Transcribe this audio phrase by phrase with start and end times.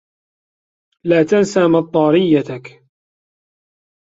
[1.05, 2.83] لا تنس مطرّيتك.